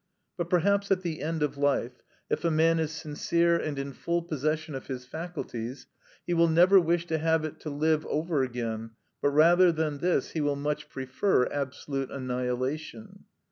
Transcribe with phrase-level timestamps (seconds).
[0.35, 4.23] But perhaps at the end of life, if a man is sincere and in full
[4.23, 5.85] possession of his faculties,
[6.25, 10.31] he will never wish to have it to live over again, but rather than this,
[10.31, 13.25] he will much prefer absolute annihilation.